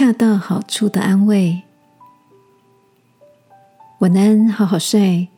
[0.00, 1.60] 恰到好处的安慰。
[3.98, 5.28] 晚安，好好睡，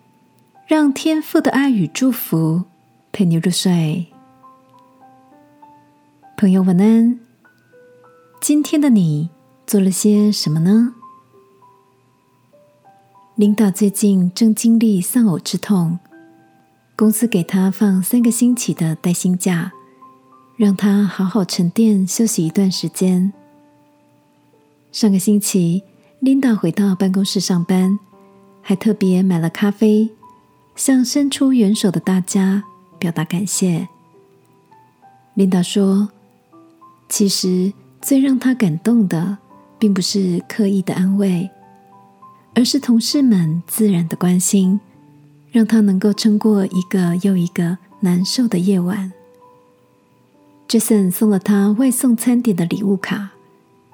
[0.69, 2.63] 让天父的爱与祝福
[3.11, 4.07] 陪你入睡。
[6.37, 7.19] 朋友，晚安。
[8.41, 9.31] 今天的你
[9.67, 10.95] 做了些什么呢？
[13.35, 15.99] 领导最近正经历丧偶之痛，
[16.95, 19.73] 公司给他放三个星期的带薪假，
[20.57, 23.33] 让他好好沉淀休息一段时间。
[24.93, 25.83] 上个星期，
[26.21, 27.99] 领导回到办公室上班。
[28.65, 30.09] 还特别买了咖啡，
[30.77, 32.63] 向伸出援手的大家
[32.97, 33.89] 表达感谢。
[35.35, 36.11] 琳达说
[37.11, 39.39] ：“其实最让他感动的，
[39.81, 41.51] 并不是刻意的安慰，
[42.55, 44.79] 而是同事们自然的关心，
[45.51, 49.13] 让他能够撑过一个又一个难受的夜晚。”
[50.69, 53.32] Jason 送了他外送餐点的礼物卡，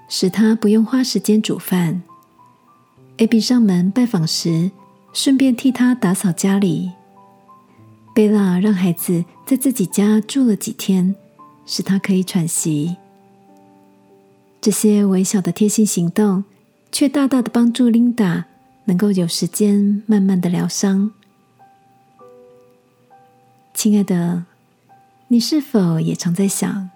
[0.09, 2.03] 使他不用花时间煮饭。
[3.19, 4.71] AB 上门拜访时，
[5.13, 6.93] 顺便替他打扫家里。
[8.15, 11.15] 贝拉让孩子在自己家住了几天，
[11.67, 12.97] 使他可以喘息。
[14.61, 16.45] 这些微小的贴心行动，
[16.91, 18.47] 却大大的帮助琳达
[18.87, 21.13] 能够有时间慢慢的疗伤。
[23.73, 24.45] 亲爱的，
[25.29, 26.91] 你是否也常在想，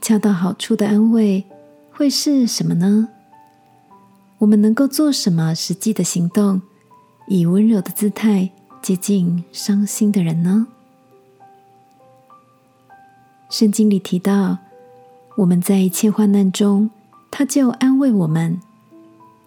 [0.00, 1.44] 恰到好处的安慰
[2.00, 3.10] 会是什么呢？
[4.38, 6.62] 我们能够做什么实际的行动，
[7.28, 8.48] 以温柔的姿态
[8.80, 10.66] 接近伤心的人呢？
[13.50, 14.56] 圣经里提到，
[15.36, 16.88] 我们在一切患难中，
[17.30, 18.58] 他就安慰我们，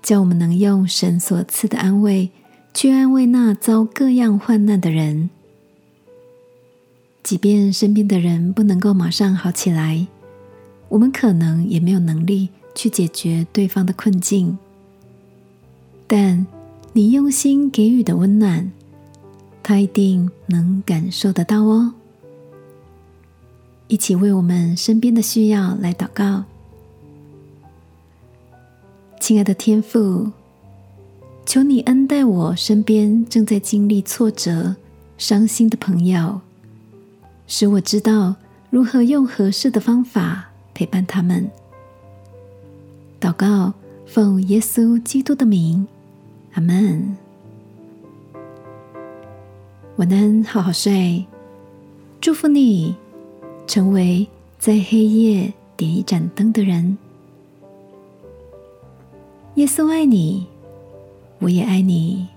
[0.04, 2.30] 叫我们能用神所赐的安慰，
[2.72, 5.32] 去安慰那遭各样患难的人。
[7.24, 10.06] 即便身边的人不能够马上好起来，
[10.94, 14.56] 我们可能也没有能力去解决对方的困境。
[16.06, 16.46] 但
[16.94, 18.72] 你用心给予的温暖，
[19.64, 21.96] 他一定能感受得到哦。
[23.88, 26.44] 一起为我们身边的需要来祷告，
[29.20, 30.32] 亲爱的天父，
[31.44, 34.76] 求你恩待我身边正在经历挫折、
[35.18, 36.42] 伤心的朋友，
[37.48, 38.36] 使我知道
[38.70, 41.50] 如何用合适的方法陪伴他们。
[43.20, 43.74] 祷告，
[44.06, 45.88] 奉耶稣基督的名。
[46.54, 47.16] 阿门。
[49.96, 51.26] 晚安，好好睡。
[52.20, 52.96] 祝福你，
[53.68, 56.98] 成为在黑夜点一盏灯的人。
[59.56, 60.48] 耶稣爱你，
[61.40, 62.28] 我也爱你。